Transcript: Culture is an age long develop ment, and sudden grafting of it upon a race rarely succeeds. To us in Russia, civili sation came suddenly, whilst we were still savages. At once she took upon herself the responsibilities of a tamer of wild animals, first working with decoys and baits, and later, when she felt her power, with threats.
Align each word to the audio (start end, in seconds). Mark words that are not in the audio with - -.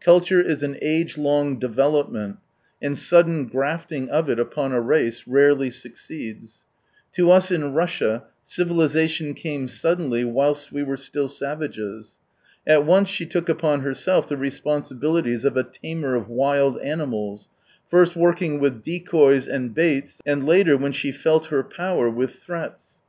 Culture 0.00 0.40
is 0.40 0.64
an 0.64 0.76
age 0.82 1.16
long 1.16 1.56
develop 1.56 2.10
ment, 2.10 2.38
and 2.82 2.98
sudden 2.98 3.44
grafting 3.44 4.08
of 4.08 4.28
it 4.28 4.40
upon 4.40 4.72
a 4.72 4.80
race 4.80 5.22
rarely 5.28 5.70
succeeds. 5.70 6.64
To 7.12 7.30
us 7.30 7.52
in 7.52 7.72
Russia, 7.72 8.24
civili 8.42 8.86
sation 8.86 9.36
came 9.36 9.68
suddenly, 9.68 10.24
whilst 10.24 10.72
we 10.72 10.82
were 10.82 10.96
still 10.96 11.28
savages. 11.28 12.16
At 12.66 12.86
once 12.86 13.08
she 13.08 13.24
took 13.24 13.48
upon 13.48 13.82
herself 13.82 14.28
the 14.28 14.36
responsibilities 14.36 15.44
of 15.44 15.56
a 15.56 15.62
tamer 15.62 16.16
of 16.16 16.28
wild 16.28 16.80
animals, 16.80 17.48
first 17.88 18.16
working 18.16 18.58
with 18.58 18.82
decoys 18.82 19.46
and 19.46 19.72
baits, 19.74 20.20
and 20.26 20.44
later, 20.44 20.76
when 20.76 20.90
she 20.90 21.12
felt 21.12 21.46
her 21.46 21.62
power, 21.62 22.10
with 22.10 22.40
threats. 22.40 22.84